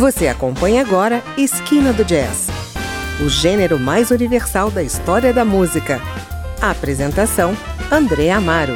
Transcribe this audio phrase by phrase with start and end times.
[0.00, 2.48] Você acompanha agora Esquina do Jazz,
[3.22, 6.00] o gênero mais universal da história da música.
[6.58, 7.54] A apresentação:
[7.92, 8.72] André Amaro.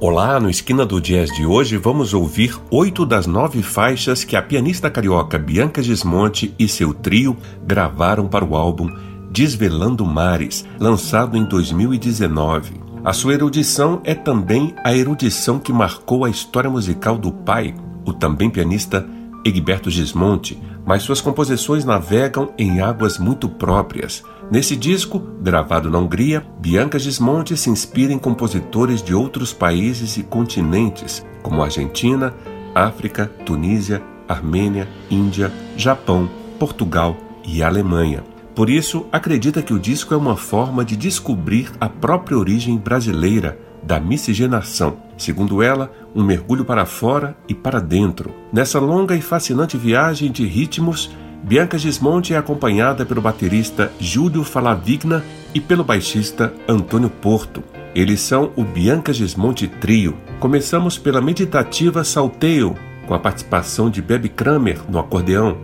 [0.00, 4.40] Olá, no Esquina do Jazz de hoje vamos ouvir oito das nove faixas que a
[4.40, 8.88] pianista carioca Bianca Gismonte e seu trio gravaram para o álbum
[9.30, 12.81] Desvelando Mares, lançado em 2019.
[13.04, 18.12] A sua erudição é também a erudição que marcou a história musical do pai, o
[18.12, 19.04] também pianista
[19.44, 24.22] Egberto Gismonte, mas suas composições navegam em águas muito próprias.
[24.52, 30.22] Nesse disco, gravado na Hungria, Bianca Gismonte se inspira em compositores de outros países e
[30.22, 32.32] continentes, como Argentina,
[32.72, 38.31] África, Tunísia, Armênia, Índia, Japão, Portugal e Alemanha.
[38.54, 43.58] Por isso, acredita que o disco é uma forma de descobrir a própria origem brasileira
[43.82, 44.98] da miscigenação.
[45.16, 48.34] Segundo ela, um mergulho para fora e para dentro.
[48.52, 51.10] Nessa longa e fascinante viagem de ritmos,
[51.42, 57.64] Bianca Gismonte é acompanhada pelo baterista Júlio Falavigna e pelo baixista Antônio Porto.
[57.94, 60.16] Eles são o Bianca Gismonte Trio.
[60.38, 65.58] Começamos pela meditativa Salteio, com a participação de Bebe Kramer no acordeão.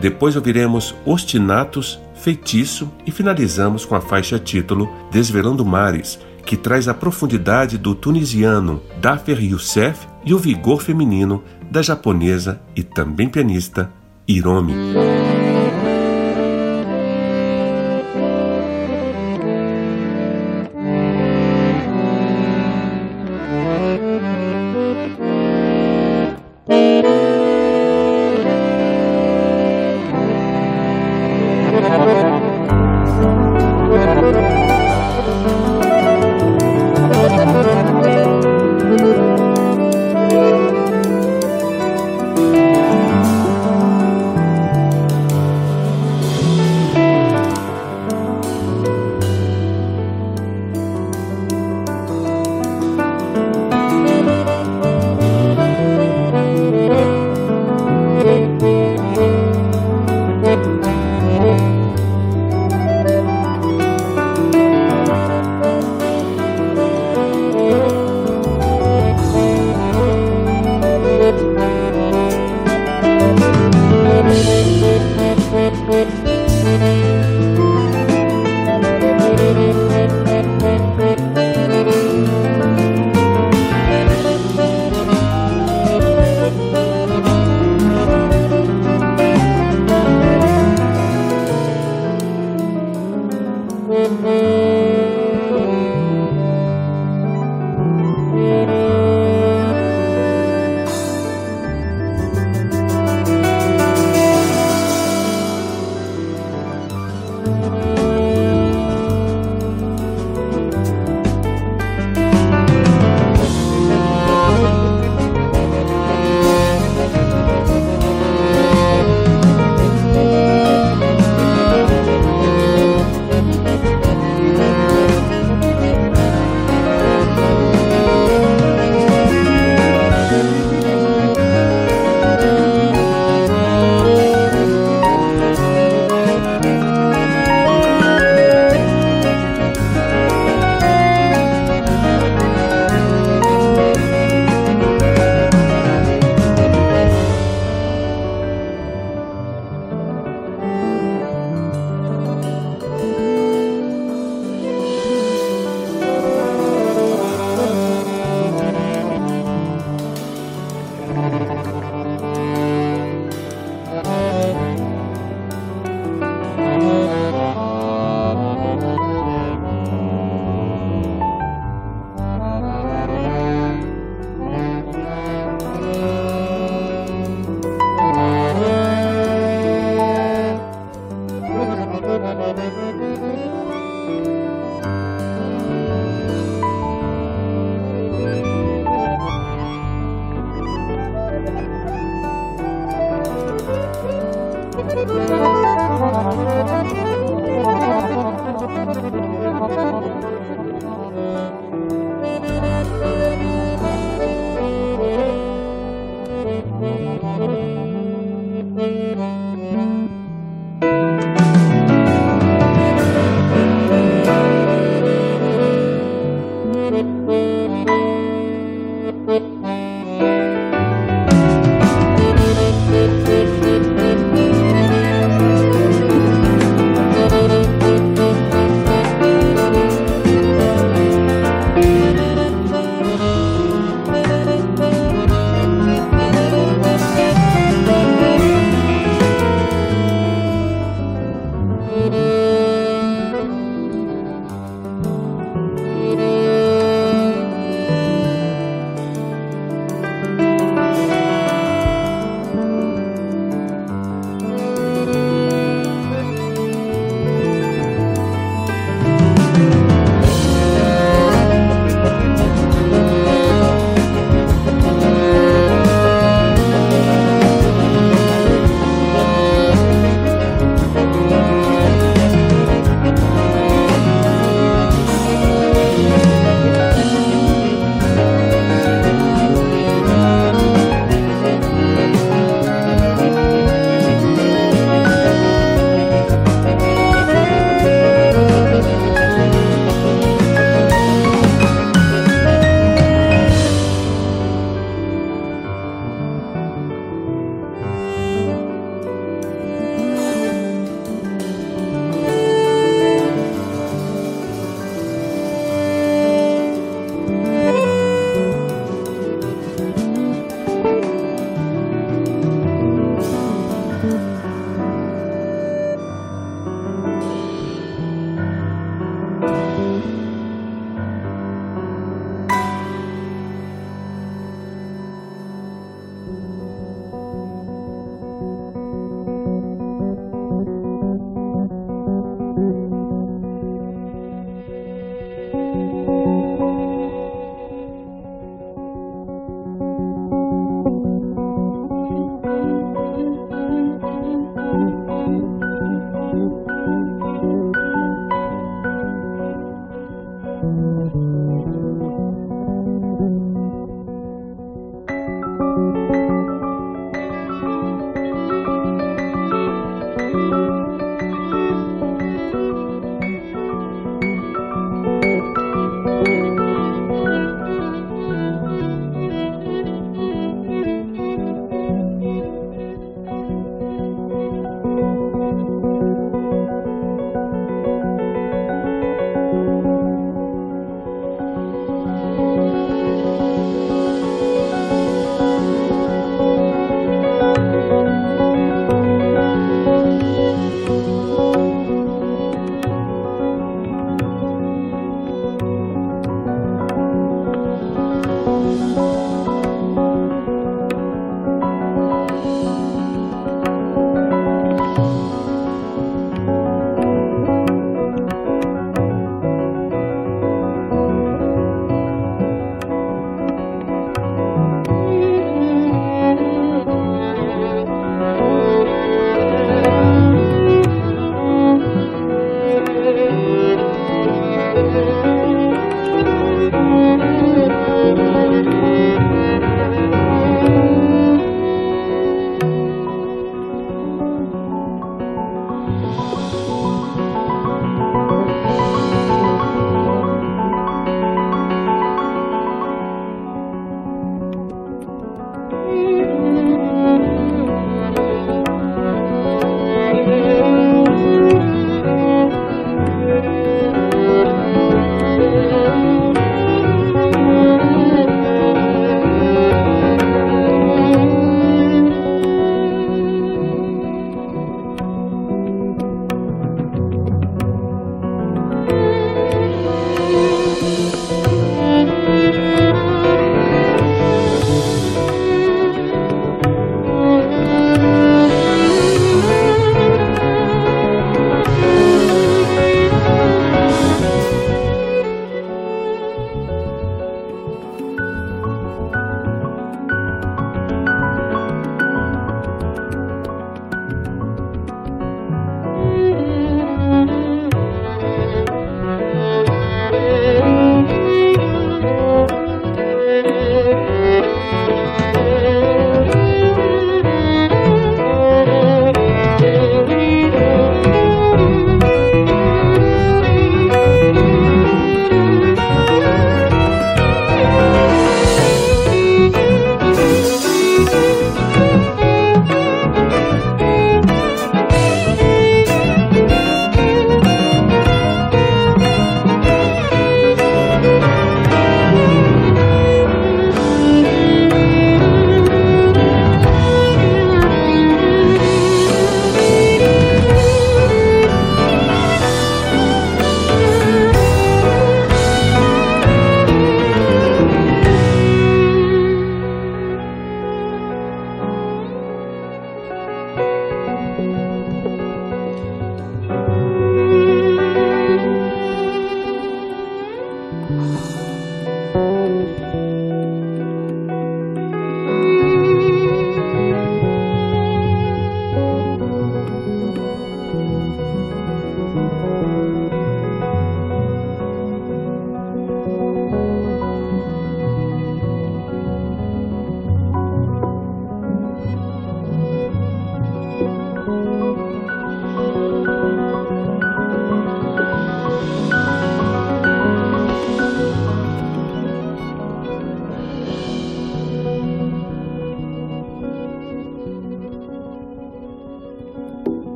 [0.00, 6.94] Depois ouviremos Ostinatos Feitiço e finalizamos com a faixa título Desvelando Mares, que traz a
[6.94, 13.92] profundidade do tunisiano Dafer Youssef e o vigor feminino da japonesa e também pianista
[14.28, 14.72] Hiromi.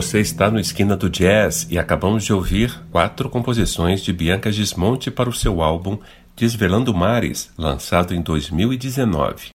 [0.00, 5.10] Você está no Esquina do Jazz e acabamos de ouvir quatro composições de Bianca Gismonte
[5.10, 5.98] para o seu álbum
[6.34, 9.50] Desvelando Mares, lançado em 2019.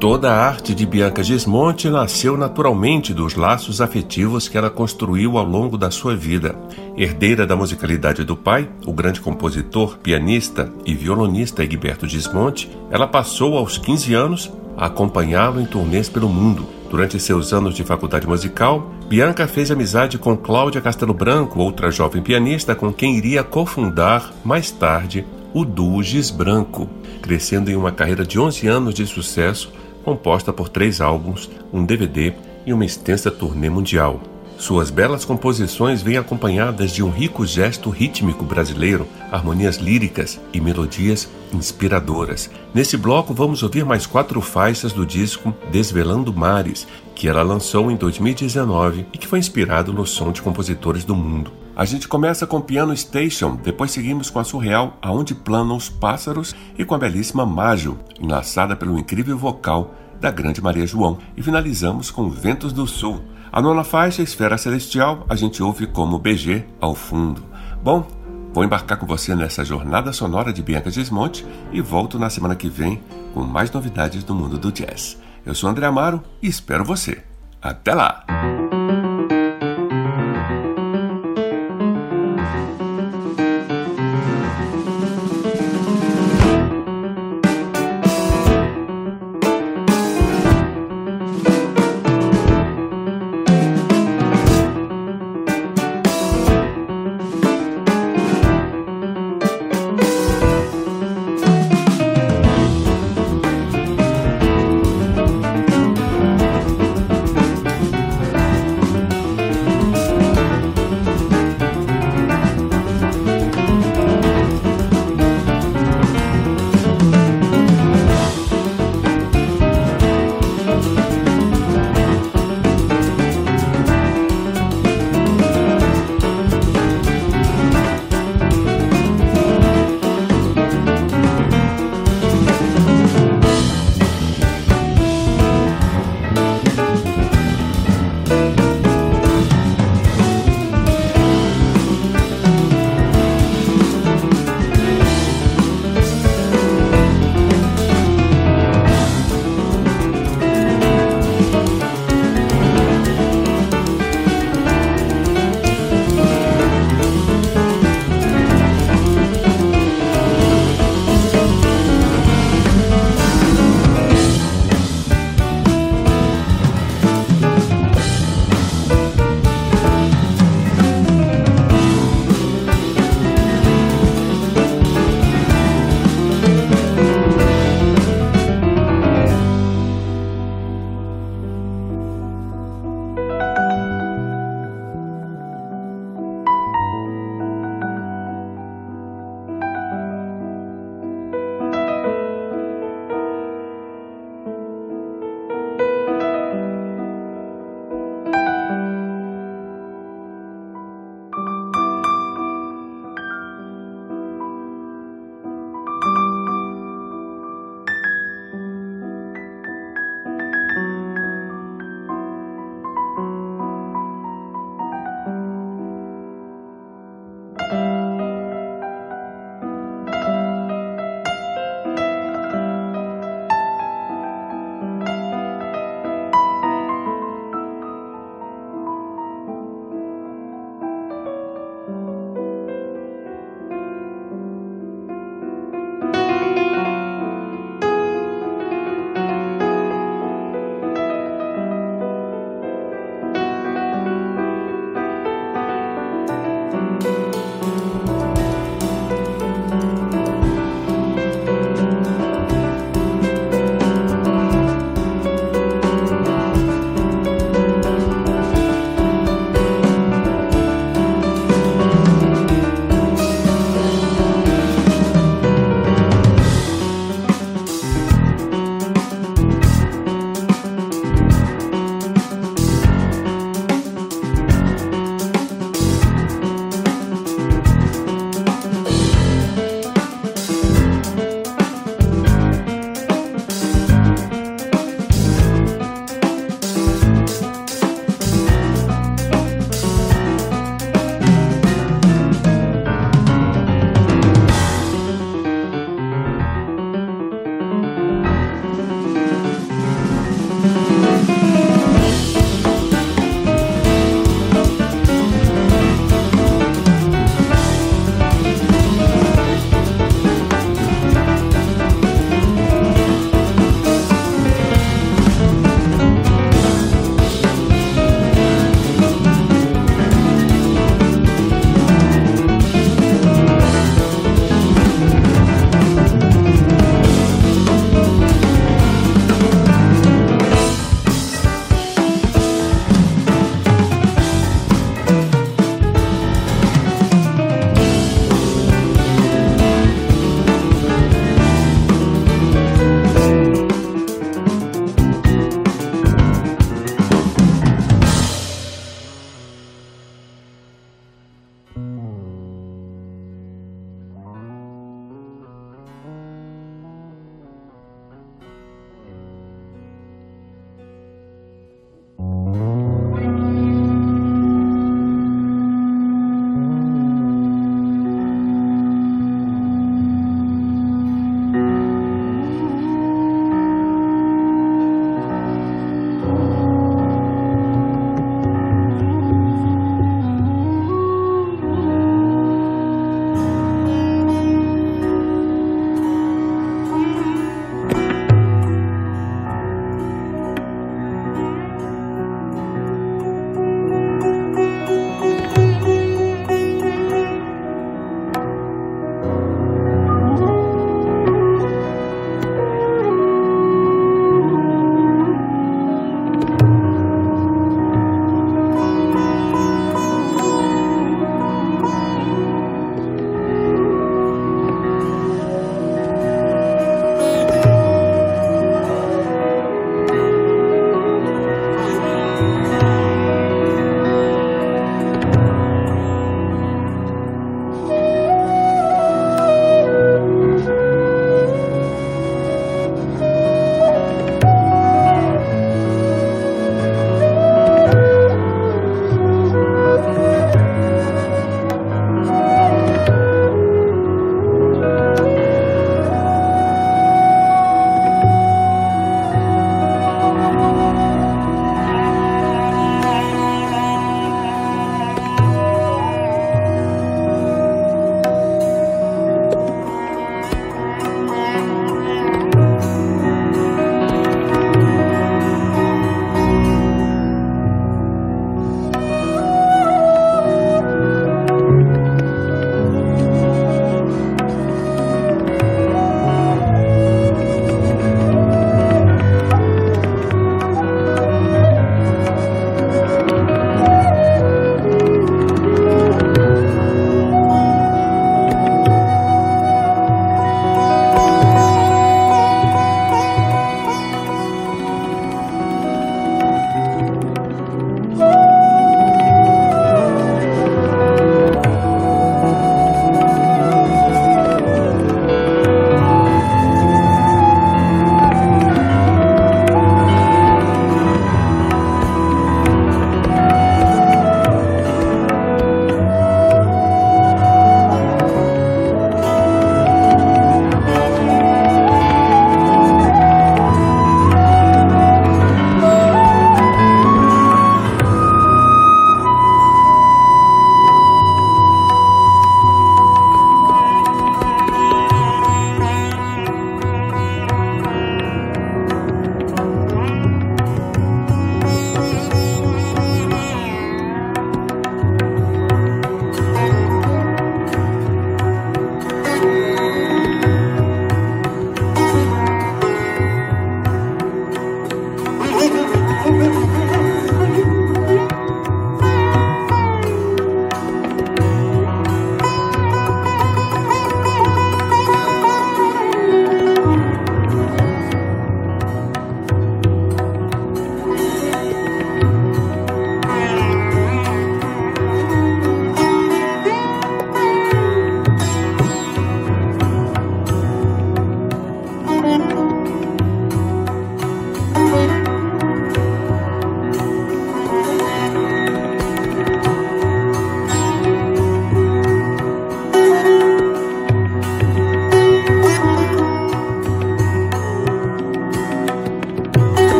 [0.00, 5.44] Toda a arte de Bianca Gismonte nasceu naturalmente dos laços afetivos que ela construiu ao
[5.44, 6.54] longo da sua vida.
[6.96, 13.58] Herdeira da musicalidade do pai, o grande compositor, pianista e violonista Egberto Gismonte, ela passou
[13.58, 16.64] aos 15 anos a acompanhá-lo em turnês pelo mundo.
[16.88, 22.22] Durante seus anos de faculdade musical, Bianca fez amizade com Cláudia Castelo Branco, outra jovem
[22.22, 26.88] pianista com quem iria cofundar, mais tarde, o duo Gis Branco,
[27.20, 29.72] crescendo em uma carreira de 11 anos de sucesso
[30.08, 32.32] composta por três álbuns, um DVD
[32.64, 34.18] e uma extensa turnê mundial.
[34.56, 41.28] Suas belas composições vêm acompanhadas de um rico gesto rítmico brasileiro, harmonias líricas e melodias
[41.52, 42.50] inspiradoras.
[42.72, 47.96] Nesse bloco vamos ouvir mais quatro faixas do disco Desvelando Mares, que ela lançou em
[47.96, 51.52] 2019 e que foi inspirado no som de compositores do mundo.
[51.78, 56.52] A gente começa com Piano Station, depois seguimos com a surreal Aonde Planam os Pássaros
[56.76, 62.10] e com a belíssima Majo, enlaçada pelo incrível vocal da grande Maria João, e finalizamos
[62.10, 63.20] com Ventos do Sul.
[63.52, 67.44] A nona faixa, Esfera Celestial, a gente ouve como BG ao fundo.
[67.80, 68.04] Bom,
[68.52, 72.68] vou embarcar com você nessa jornada sonora de Bianca Gismonte e volto na semana que
[72.68, 73.00] vem
[73.32, 75.16] com mais novidades do mundo do jazz.
[75.46, 77.22] Eu sou André Amaro e espero você.
[77.62, 78.24] Até lá!